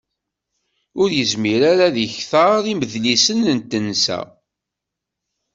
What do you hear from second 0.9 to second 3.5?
Ur yezmir ara ad d-yekter imedlisen